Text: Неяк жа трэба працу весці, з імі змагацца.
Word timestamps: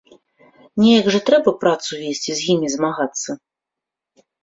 Неяк 0.83 1.09
жа 1.17 1.19
трэба 1.27 1.53
працу 1.65 1.91
весці, 2.07 2.31
з 2.43 2.51
імі 2.57 2.67
змагацца. 2.79 3.41